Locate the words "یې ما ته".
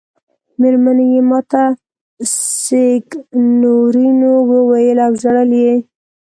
1.13-1.63